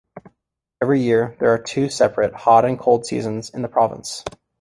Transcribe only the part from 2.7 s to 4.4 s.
cold seasons in the province.